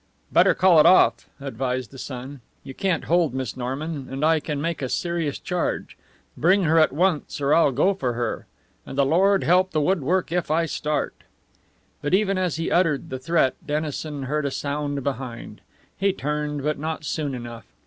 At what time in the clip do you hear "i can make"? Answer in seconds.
4.25-4.81